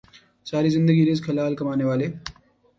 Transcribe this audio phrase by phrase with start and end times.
[0.47, 2.07] ساری زندگی رزق حلال کمانے والے